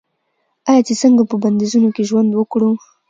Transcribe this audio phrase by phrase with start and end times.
[0.69, 2.69] آیا چې څنګه په بندیزونو کې ژوند وکړو؟